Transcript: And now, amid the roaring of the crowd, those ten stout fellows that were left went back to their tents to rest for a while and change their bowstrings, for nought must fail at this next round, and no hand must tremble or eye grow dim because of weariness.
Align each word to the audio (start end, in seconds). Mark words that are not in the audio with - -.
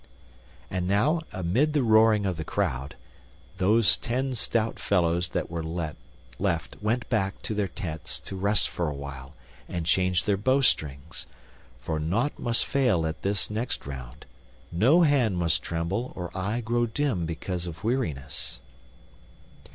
And 0.71 0.87
now, 0.87 1.21
amid 1.31 1.73
the 1.73 1.83
roaring 1.83 2.25
of 2.25 2.37
the 2.37 2.43
crowd, 2.43 2.95
those 3.59 3.97
ten 3.97 4.33
stout 4.33 4.79
fellows 4.79 5.29
that 5.29 5.51
were 5.51 5.61
left 5.63 6.81
went 6.81 7.07
back 7.07 7.39
to 7.43 7.53
their 7.53 7.67
tents 7.67 8.19
to 8.21 8.35
rest 8.35 8.67
for 8.67 8.89
a 8.89 8.95
while 8.95 9.35
and 9.69 9.85
change 9.85 10.23
their 10.23 10.37
bowstrings, 10.37 11.27
for 11.81 11.99
nought 11.99 12.39
must 12.39 12.65
fail 12.65 13.05
at 13.05 13.21
this 13.21 13.51
next 13.51 13.85
round, 13.85 14.25
and 14.71 14.79
no 14.79 15.03
hand 15.03 15.37
must 15.37 15.61
tremble 15.61 16.11
or 16.15 16.35
eye 16.35 16.61
grow 16.61 16.87
dim 16.87 17.27
because 17.27 17.67
of 17.67 17.83
weariness. 17.83 18.59